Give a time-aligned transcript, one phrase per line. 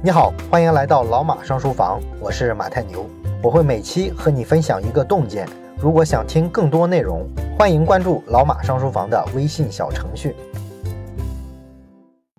[0.00, 3.04] 你好，欢迎来到老马上书房，我是马太牛，
[3.42, 5.44] 我会每期和你分享一个洞见。
[5.76, 10.36] 如果想听更多内容，欢迎关注老马上书房的微信小程序。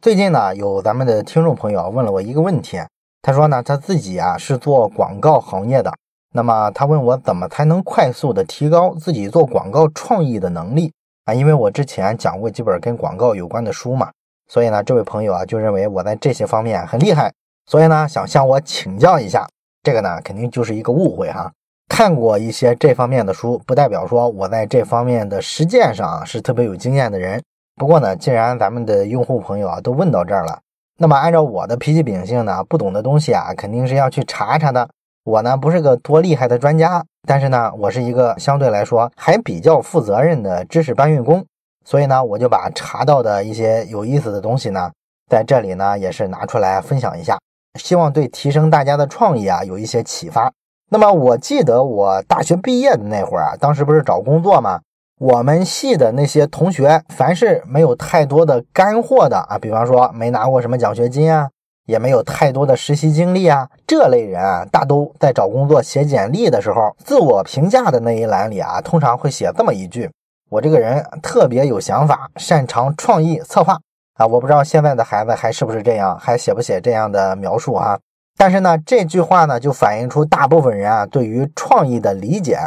[0.01, 2.79] 最近呢，有咱们的听众朋友问了我一个问题，
[3.21, 5.91] 他说呢，他自己啊是做广告行业的，
[6.31, 10.93] 那么他问我怎么才能快速的提高自己做广告创意的能力
[11.25, 11.33] 啊？
[11.33, 14.09] 因为我之前讲过几本跟广告有关的书嘛，
[14.47, 17.29] 所以呢，这位朋友啊就认为我在这些方面很厉害。
[17.69, 19.47] 所以呢，想向我请教一下，
[19.83, 21.51] 这个呢肯定就是一个误会哈。
[21.87, 27.39] 看过一些这方面的书，不代表说我在这方面的实践上是特别有经验的人。
[27.75, 30.59] 不过呢，既然咱们的用户朋友啊都问到这儿了，
[30.97, 34.89] 那么按照我的脾气秉性呢，不懂的东西啊肯定是要去查查的。
[35.23, 41.45] 我呢不是个多厉害的专家，但是呢，我是一个相对来说还比较负责任的知识搬运工，
[41.85, 44.89] 所以呢，我就把查到的一些有意思的东西呢，
[45.29, 47.37] 在这里呢也是拿出来分享一下。
[47.77, 50.51] 希望对提升大家的创意啊有一些启发。
[50.89, 54.79] 那么我记得我大学毕业的那会儿啊，当时不是找工作吗？
[55.19, 61.49] 我们系的那些同学，凡是没有太多的干货的啊，比方说没拿过什么奖学金啊，
[61.85, 70.09] 也没有太多的实习经历啊，这类人啊，大都在找工作写简历的时候，自我评价的那一栏里啊，通常会写这么一句：
[70.49, 73.77] 我这个人特别有想法，擅长创意策划。
[74.19, 77.97] 啊，我不知道现在的孩子还是不是这样，还写不写这样的描述啊？
[78.37, 82.59] 但是呢，这句话呢，就反映出大部分人啊对于创意的理解，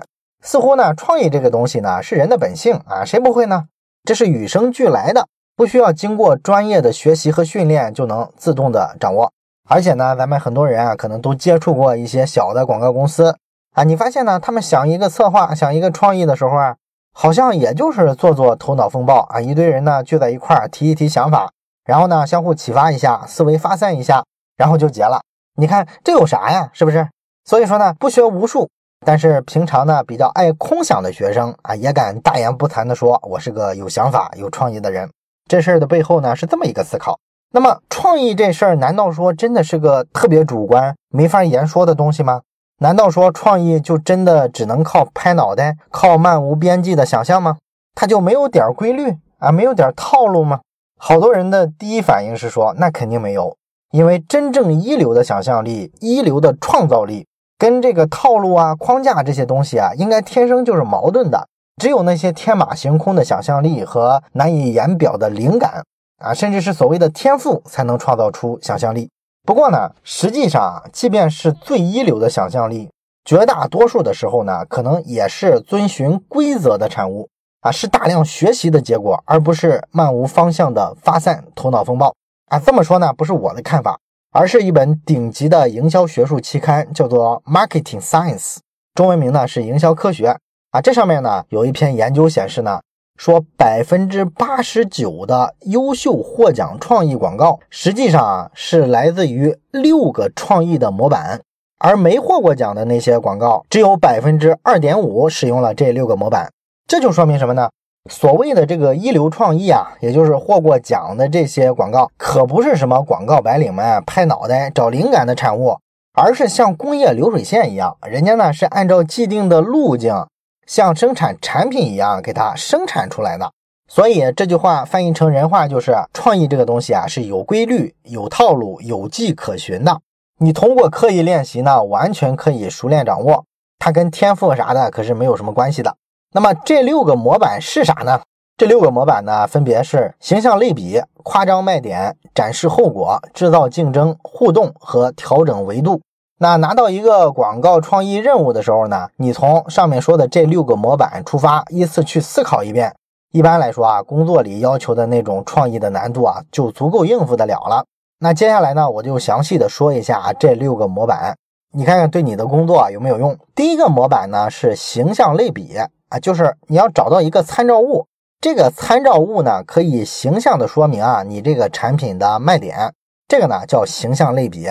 [0.42, 3.64] 似乎呢，创意这个东西呢是人的本性啊，谁不会呢？
[4.04, 9.30] 这是与生俱来的，不需要经过专业的学习和训练就能自动的掌握。
[9.68, 13.36] 而且呢，咱们很多人啊，可能都接触过一些小的广告公司
[13.74, 16.76] 啊，你发现呢，他们想一个策划，想一个创意的时候啊。
[17.12, 21.50] 好像也就是做做头脑风暴啊，一堆人呢聚在一块儿提一提想法，
[21.84, 24.24] 然后呢相互启发一下，思维发散一下，
[24.56, 25.20] 然后就结了。
[25.56, 26.70] 你看这有啥呀？
[26.72, 27.06] 是不是？
[27.44, 28.68] 所以说呢，不学无术，
[29.04, 35.10] 但是平常呢比较爱空想的学生啊，也敢大言不惭的说，我是个有想法、有创意的人。
[35.48, 37.18] 这事儿的背后呢是这么一个思考。
[37.50, 42.40] 那么创意这事儿，难道说真的是个特别主观、没法言说的东西吗？
[42.82, 47.56] 难道说创意就真的只能靠拍脑袋、靠漫无边际的想象吗？
[47.94, 50.58] 它就没有点规律啊，没有点套路吗？
[50.98, 53.56] 好多人的第一反应是说，那肯定没有，
[53.92, 57.24] 因为真正一流的想象力、一流的创造力，
[57.56, 61.46] 跟这个套路啊、框架这些东西啊，应该天生就是矛盾的。
[61.80, 65.84] 只有那些天马行空的想象力和难以言表的灵感
[66.18, 69.08] 啊，甚至是所谓的天赋，才能创造出想象力。
[69.44, 72.90] 不过呢，实际上啊，即便是最一流的想象力，
[73.24, 77.28] 绝大多数的时候呢，可能也是遵循规则的产物
[77.60, 82.14] 啊，是大量学习的结果，而不是漫无方向的发散头脑风暴
[82.50, 82.58] 啊。
[82.60, 83.98] 这么说呢，不是我的看法，
[84.30, 88.54] 而是一本顶级的营销学术期刊，叫做《Marketing Science》，
[88.94, 90.28] 中文名呢是《营销科学》
[90.70, 90.80] 啊。
[90.80, 92.80] 这上面呢有一篇研究显示呢。
[93.16, 101.40] 说百分之八十九的优秀获奖创意广告，实际上啊是来自于六个创意的模板，
[101.78, 106.50] 而没获过奖的那些广告，只有百分之二点五使用了这六个模板。
[106.88, 107.70] 这就说明什么呢？
[108.10, 115.78] 所谓的这个一流创意啊，也就是获过奖的这些广告，可不是什么广告白领们拍脑袋找灵感的产物，
[116.12, 120.26] 而是像工业流水线一样，人家呢是按照既定的路径。
[120.72, 123.52] 像生产产品一样给它生产出来的，
[123.88, 130.00] 所以这句话翻译成人话就是：创意这个东西啊是有规律、有套路、有迹可循的。
[130.38, 133.44] 你通过刻意练习呢，完全可以熟练掌握。
[133.78, 135.94] 它跟天赋啥的可是没有什么关系的。
[136.32, 138.22] 那么这六个模板是啥呢？
[138.56, 146.00] 这六个模板呢，分别是形象类比、夸张卖点、展示后果、制造竞争、互动和调整维度。
[146.42, 152.92] 那拿到一个广告创意任务的时候呢，你从上面说的这六个模板出发，依次去思考一遍。
[153.30, 157.84] 一般来说啊，工作里要求的那种创意的难度啊，就足够应付得了了。
[158.18, 161.36] 那接下来呢，我就详细的说一下这六个模板，
[161.74, 163.38] 你看看对你的工作有没有用。
[163.54, 165.76] 第一个模板呢是形象类比
[166.08, 168.08] 啊，就是你要找到一个参照物，
[168.40, 172.92] 这个参照物呢可以形象的说明啊你这个产品的卖点，
[173.28, 174.66] 这个呢叫形象类比。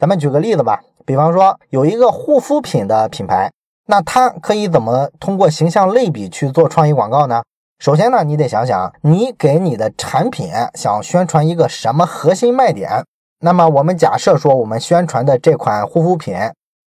[0.00, 0.82] 咱们举个例子吧。
[1.04, 3.50] 比方说，有一个护肤品的品牌，
[3.86, 7.42] 那它可以怎么通过形象类比去做创意广告呢？
[7.78, 13.04] 首先呢，你得想想，你给你的产品想宣传一个什么核心卖点。
[13.40, 16.36] 那么我们假设说，我们宣传的这款护肤品，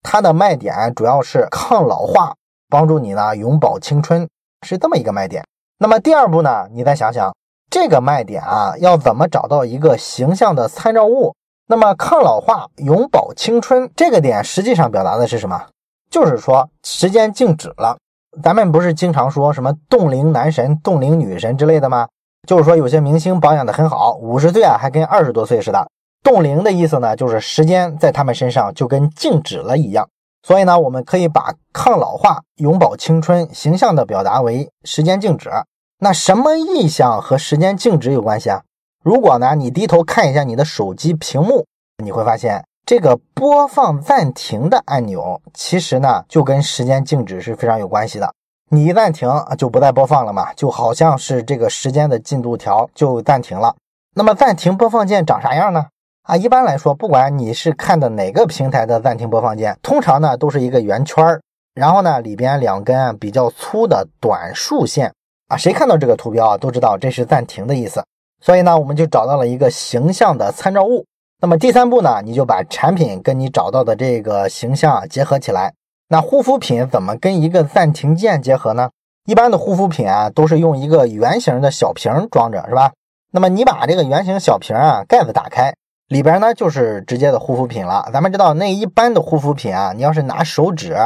[0.02, 2.34] 它的卖点主要是抗老化，
[2.70, 4.26] 帮助你呢永葆青春，
[4.66, 5.44] 是这么一个卖点。
[5.78, 7.36] 那么第二步呢，你再想想
[7.70, 11.34] 这个卖点啊，要怎么找到一个形象的参照物？
[11.68, 15.66] 那么抗老化、永葆青春这个点，实际上表达的是什么？
[16.08, 17.98] 就是说时间静止了。
[18.42, 22.06] 咱们不是经常说什么冻龄男神、冻龄女神之类的吗？
[22.46, 25.88] 就是说有些明星保养的很好，五十岁啊还跟二十多岁似的。
[26.22, 30.08] 冻龄的意思呢，就是时间在他们身上就跟静止了一样。
[30.46, 35.50] 所以呢，我们可以把抗老化、永葆青春形象的表达为时间静止。
[35.98, 38.62] 那什么意象和时间静止有关系啊？
[39.06, 41.64] 如果呢，你低头看一下你的手机屏幕，
[42.02, 42.64] 你会发现。
[42.84, 48.34] 这个播放暂停的按钮，其实呢就跟时间静止是非常有关系的。
[48.68, 53.76] 你一暂停就不再播放了嘛，就好像是这个时间的进度条就暂停了。
[54.16, 55.86] 那么暂停播放键长啥样呢？
[56.24, 61.40] 啊，一般来说，不管你是看的哪个平台的暂停播放键，通常呢都是一个圆圈儿，
[61.74, 65.12] 然后呢里边两根比较粗的短竖线
[65.46, 65.56] 啊。
[65.56, 68.04] 谁看到这个图标啊，都知道这是暂停的意思。
[68.40, 71.04] 所以呢，我们就找到了一个形象的参照物。
[71.40, 75.72] 那么第三步呢，你就把产品跟你找到的这个形象结合起来。
[76.08, 78.90] 那护肤品怎么跟一个暂停键结合呢？
[79.26, 82.92] 一般的护肤品啊，都是用一个圆形的小瓶装着，是吧？
[83.32, 85.74] 那么你把这个圆形小瓶啊盖子打开，
[86.08, 88.08] 里边呢就是直接的护肤品了。
[88.12, 90.96] 咱们知道，那一般的护肤品啊，你要是拿手指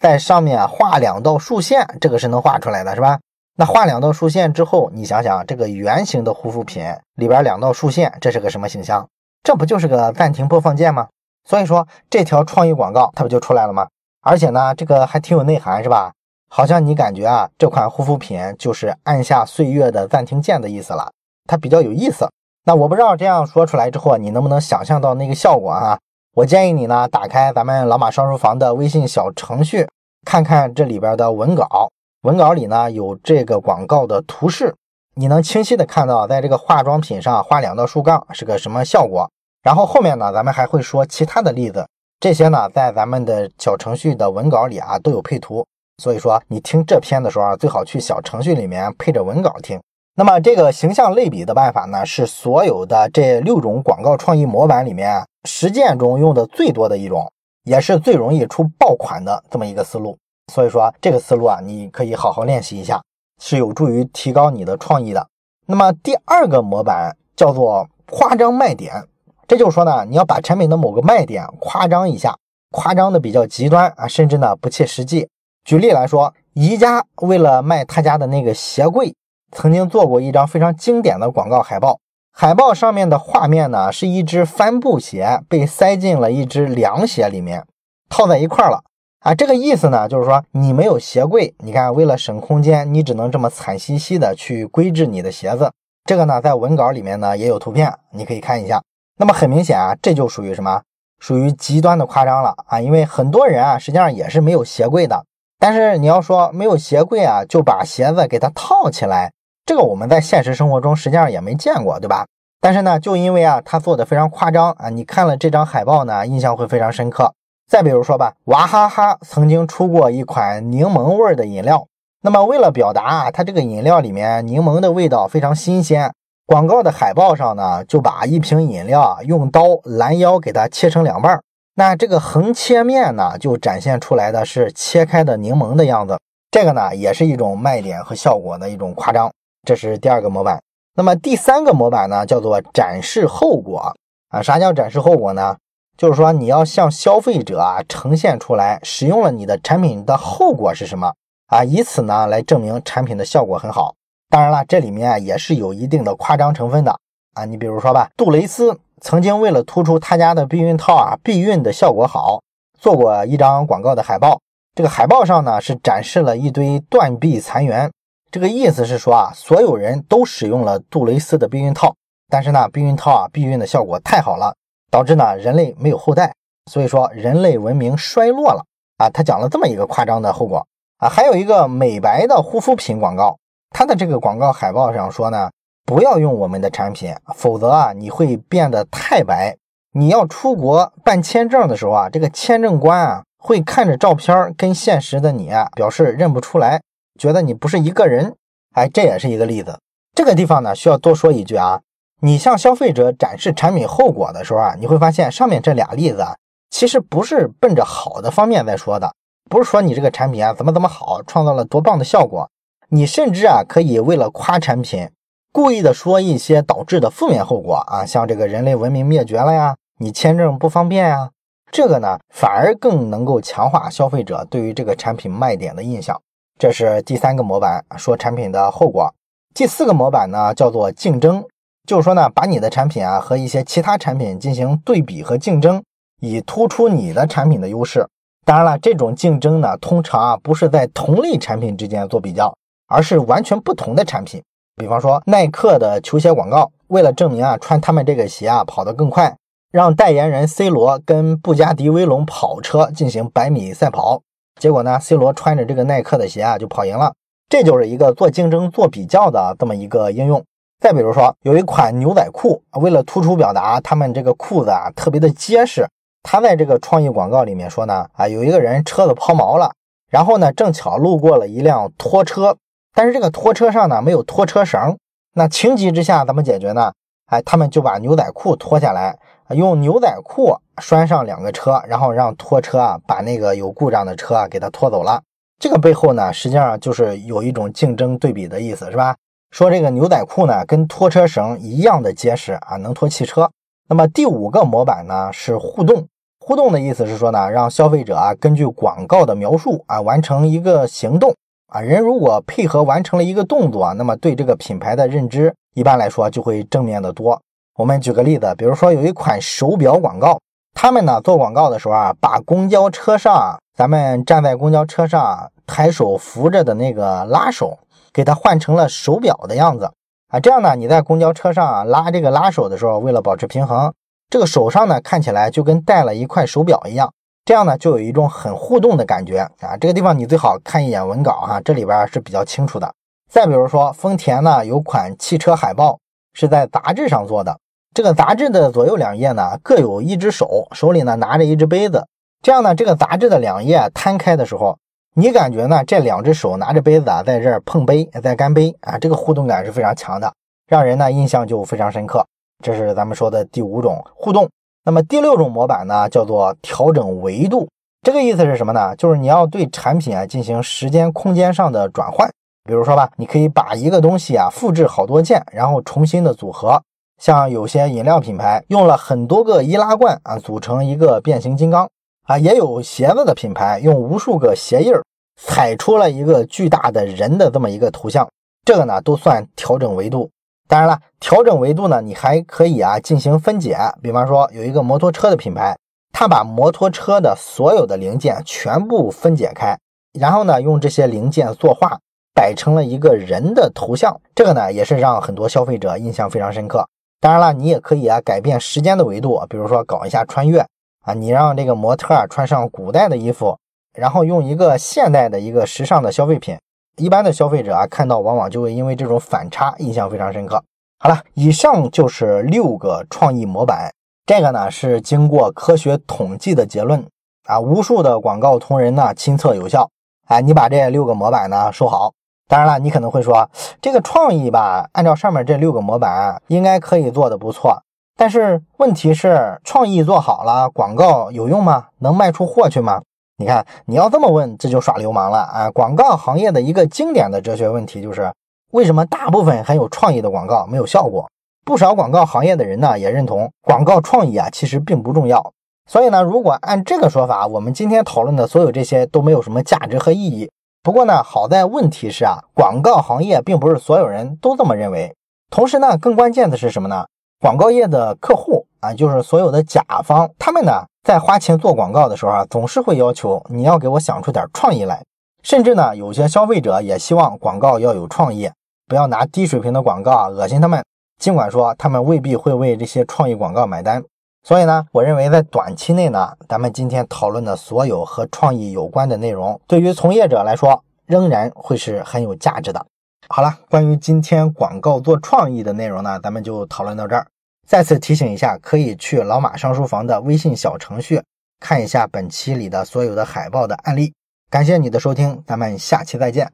[0.00, 3.18] 在上面画两道竖线，这个是能画出来的，是吧？
[3.58, 9.08] 那画两道竖线之后，你想想这个圆形的护肤品里边两道竖线，这是个什么形象？
[9.42, 11.08] 这不就是个暂停播放键吗？
[11.48, 13.88] 所以说这条创意广告它不就出来了吗？
[14.20, 16.12] 而且呢，这个还挺有内涵，是吧？
[16.50, 21.10] 好像你感觉啊，这款护肤品就是按下岁月的暂停键的意思了，
[21.46, 22.28] 它比较有意思。
[22.66, 25.98] 那我不知道这样说出来之后，你能不能想象到那个效果啊？
[26.34, 29.88] 我建议你呢，打开咱们老马上书房的微信小程序，
[30.26, 31.88] 看看这里边的文稿。
[32.26, 34.74] 文稿里呢有这个广告的图示，
[35.14, 39.30] 你能清晰的看到，在这个化妆品上画两道竖杠是个什么效果。
[39.62, 41.86] 然后后面呢，咱们还会说其他的例子，
[42.18, 45.64] 这些呢在咱们的小程序的文稿里啊都有配图，
[46.02, 49.80] 所以说你听这篇的时候啊，最好去小程序里面配着文稿听。
[50.16, 57.30] 那么这个形象类比的办法呢，是所有的这六种广告创意模板里面实践中用的最多的一种，
[57.62, 60.18] 也是最容易出爆款的这么一个思路。
[60.52, 63.02] 所以说这个思路啊，你可以好好练习一下，
[63.42, 65.26] 是有助于提高你的创意的。
[65.66, 69.08] 那么第二个模板叫做夸张卖点。
[69.48, 72.36] 这就是说呢，你要把产品的某个卖点夸张一下，
[72.72, 75.28] 夸张的比较极端啊，甚至呢不切实际。
[75.64, 79.14] 举例来说，宜家为了卖他家的那个鞋柜，
[79.52, 81.98] 曾经做过一张非常经典的广告海报。
[82.32, 87.64] 海报上面的画面呢，是一只帆布鞋被塞进了一只凉鞋里面，
[88.08, 88.82] 套在一块儿了
[89.26, 89.34] 啊。
[89.34, 95.72] 这个意思呢，就是说你没有鞋柜，你看为了省空间，你只能这么惨兮兮的去规制你的鞋子。
[96.04, 98.80] 这个呢，在文稿里面呢也有图片，你可以看一下。
[99.18, 100.80] 那么很明显啊，这就属于什么？
[101.18, 102.78] 属于极端的夸张了啊！
[102.78, 105.24] 因为很多人啊，实际上也是没有鞋柜的。
[105.58, 109.32] 但是你要说没有鞋柜啊，就把鞋子给它套起来，
[109.64, 112.26] 这个我们在现实生活中实际上也没见过，对吧？
[112.60, 117.32] 但是呢，就因为啊，他做的非常夸张啊，你看了这张海报呢，印象会非常深刻。
[117.68, 121.86] 再比如说吧，娃哈哈曾经出过一款柠檬味的饮料，
[122.22, 126.12] 那么为了表达啊，它这个饮料里面柠檬的味道非常新鲜。
[126.46, 131.42] 广告的海报上呢，就把一瓶饮料啊用刀拦腰给它切成两半儿
[131.74, 136.16] 那这个横切面呢，就展现出来的是切开的柠檬的样子。
[136.52, 139.30] 这个呢，也是一种卖点和效果的一种夸张。
[139.66, 140.62] 这是第二个模板。
[140.94, 143.92] 那么第三个模板呢，叫做展示后果
[144.28, 144.40] 啊。
[144.40, 145.56] 啥叫展示后果呢？
[145.96, 151.12] 就是说你要向消费者啊呈现出来使用了你的产品的后果是什么
[151.46, 153.94] 啊，以此呢来证明产品的效果很好。
[154.28, 156.94] 当然了，这里面也是有一定的夸张成分的
[157.34, 157.44] 啊。
[157.44, 162.42] 你比如说吧，杜蕾斯曾经为了突出他家的避孕套啊避孕的效果好，
[162.78, 164.40] 做过一张广告的海报。
[164.74, 167.90] 这个海报上呢是展示了一堆断臂残垣，
[168.30, 171.94] 这个意思是说啊，所有人都使用了杜蕾斯的避孕套，
[172.28, 174.54] 但是呢，避孕套啊避孕的效果太好了，
[174.90, 176.34] 导致呢人类没有后代，
[176.70, 178.64] 所以说人类文明衰落了
[178.98, 179.10] 啊。
[179.10, 180.66] 他讲了这么一个夸张的后果
[180.98, 181.08] 啊。
[181.08, 183.36] 还有一个美白的护肤品广告。
[183.70, 185.50] 它的这个广告海报上说呢，
[185.84, 189.54] 不要用我们的产品，否则啊，你会变得太白。
[189.92, 196.80] 你要出国办签证的时候啊，这个签证官啊会看着照片跟现实的你啊表示认不出来，
[197.18, 198.34] 觉得你不是一个人。
[198.74, 199.78] 哎，这也是一个例子。
[200.14, 201.80] 这个地方呢需要多说一句啊，
[202.20, 206.34] 你向消费者展示产品后果的时候啊，你会发现上面这俩例子啊，
[206.70, 209.14] 其实不是奔着好的方面在说的，
[209.50, 212.48] 不是说你这个产品啊怎么怎么好，创造了多棒的效果。
[212.88, 215.10] 你甚至啊，可以为了夸产品，
[215.52, 221.30] 故意的说一些导致的负面后果啊，像这个人类文明灭绝了呀，你签证不方便呀。
[221.70, 226.18] 这个呢，反而更能够强化消费者对于这个产品卖点的印象。
[226.58, 229.12] 这是第三个模板，说产品的后果。
[229.52, 231.44] 第四个模板呢，叫做竞争，
[231.86, 235.82] 就是说呢，把你的产品啊和一些其他产品进行对比和竞争，
[236.20, 238.06] 以突出你的产品的优势。
[238.44, 242.54] 当然了，这种竞争呢，通常啊不是在同类产品之间做比较，
[242.88, 244.42] 而是完全不同的产品。
[244.76, 249.36] 比方说耐克的球鞋广告，为了证明啊穿他们这个鞋啊跑得更快，
[249.72, 254.20] 让代言人 C 罗跟布加迪威龙跑车进行百米赛跑，
[254.60, 257.14] 结果呢，C 罗穿着这个耐克的鞋啊就跑赢了。
[257.48, 260.44] 这就是一个做竞争、做比较的这么一个应用。
[260.78, 265.88] 再比如说，有一款牛仔裤，为了突出表达他们这个裤子啊特别的结实，
[266.22, 269.72] 他在这个创意广告里面说呢，啊有一个人车子抛锚了，
[270.10, 272.56] 然后呢正巧路过了一辆拖车。
[272.94, 274.96] 但是这个拖车上呢没有拖车绳，
[275.34, 276.92] 那情急之下怎么解决呢？
[277.26, 279.18] 哎，他们就把牛仔裤脱下来，
[279.50, 285.20] 用牛仔裤拴上两个车，然后让拖车啊把那个有故障的车啊给它拖走了。
[285.58, 289.16] 这个背后呢，实际上就是有一种竞争对比的意思，是吧？
[289.50, 293.50] 说这个牛仔裤呢跟拖车绳一样的结实啊，能拖汽车。
[293.88, 296.06] 那么第五个模板呢是互动，
[296.40, 301.34] 互动的意思是说呢，让消费者啊根据广告的描述啊完成一个行动。
[301.68, 307.40] 啊，人如果配合完成了一个动作，那么对这个品牌的认知一般来说就会正面的多。
[307.76, 310.38] 我们举个例子，比如说有一款手表广告，
[310.74, 317.76] 他们呢做广告的时候啊，把公交车上咱们站在公交车上抬手扶着的那个拉手，
[318.16, 319.92] 给它换成了手表的样子
[320.28, 323.92] 啊，这样呢你在公交车上啊拉这个拉手的时候，为了保持平衡，
[324.30, 327.12] 这个手上呢看起来就跟戴了一块手表一样。
[327.44, 329.76] 这样呢，就有一种很互动的感觉啊！
[329.78, 332.90] 这个地方你最好看一眼文稿哈，这里边是比较清楚的。
[333.30, 335.98] 再比如说，丰田呢有款汽车海报
[336.32, 337.58] 是在杂志上做的，
[337.94, 342.06] 这个杂志的左右两页呢各有一只手，手里呢拿着一只杯子。
[342.42, 344.78] 这样呢，这个杂志的两页摊开的时候，
[345.18, 350.30] 你感觉呢这两只手拿着杯子啊在这儿碰杯，在干杯啊，这个互动感是非常强的，
[350.68, 352.22] 让人呢印象就非常深刻。
[352.62, 354.46] 这是咱们说的第五种互动。
[354.84, 357.66] 那么第六种模板呢，叫做调整维度。
[358.02, 358.94] 这个意思是什么呢？
[358.96, 362.30] 就是你要对产品啊进行时间、空间上的转换。
[362.64, 366.82] 比如说吧，你可以把一个东西啊复制好多件，然后重新的组合。
[367.18, 371.88] 像有些饮料品牌用了很多个易拉罐啊组成一个变形金刚
[372.26, 375.02] 啊，也有鞋子的品牌用无数个鞋印儿
[375.40, 378.28] 踩出了一个巨大的人的这么一个图像。
[378.64, 380.28] 这个呢都算调整维度。
[380.68, 383.78] 当然了，调整维度呢，你还可以啊进行分解。
[384.02, 385.76] 比方说，有一个摩托车的品牌，
[386.12, 389.78] 它把摩托车的所有的零件全部分解开，
[390.18, 391.96] 然后呢用这些零件作画，
[392.34, 394.20] 摆成了一个人的头像。
[394.34, 396.84] 这个呢也是让很多消费者印象非常深刻。
[397.20, 400.66] 当然了，你也可以啊改变时间的维度，比如说搞一下穿越
[401.06, 403.56] 啊，你让这个模特啊穿上古代的衣服，
[403.94, 406.58] 然后用一个现代的一个时尚的消费品。
[406.96, 410.60] 一般的消费者啊，看到往往就会因为这种反差印象非常深刻。
[410.98, 413.92] 好了，以上就是六个创意模板，
[414.26, 417.06] 这个呢是经过科学统计的结论
[417.44, 419.88] 啊，无数的广告同仁呢亲测有效。
[420.26, 422.12] 哎，你把这六个模板呢收好。
[422.48, 423.48] 当然了，你可能会说
[423.80, 427.80] 这个创意吧，按照上面这六个模板，应该可以做的不错。
[428.18, 431.88] 但是问题是，创意做好了，广告有用吗？
[431.98, 433.02] 能卖出货去吗？
[433.36, 435.70] 你看，你要这么问，这就耍流氓了啊！
[435.70, 438.32] 广告行业的一个经典的哲学问题就是，
[438.72, 441.28] 为什么大部分很有创意的广告没有效果？
[441.62, 445.52] 不少广告行业的人呢，也认同广告创意啊，其实并不重要。
[445.86, 450.50] 所以呢，如果按这个说法，我们今天讨论的所有这些都没有什么价值和意义。
[450.82, 455.14] 不过呢，好在问题是啊，广告行业并不是所有人都这么认为。
[455.50, 457.04] 同时呢，更关键的是什么呢？
[457.38, 460.72] 广告业的客户啊，就是所有的甲方，他们呢？
[461.04, 465.04] 在花钱做广告的时候啊，总是会要求你要给我想出点创意来。
[465.42, 468.50] 甚至呢，有些消费者也希望广告要有创意，
[468.88, 470.82] 不要拿低水平的广告啊恶心他们。
[471.18, 474.02] 尽管说他们未必会为这些创意广告买单。
[474.42, 482.84] 所以呢，我认为在短期内呢，咱们今天讨论的所有和创意有关的内容，对于从业者来说仍然会是很有价值的。
[483.28, 487.26] 好了，关于今天广告做创意的内容呢，咱们就讨论到这儿。
[487.66, 491.20] 再次提醒一下，可以去老马上书房的微信小程序
[491.58, 494.12] 看一下本期里的所有的海报的案例。
[494.48, 496.50] 感谢你的收听，咱们下期再见。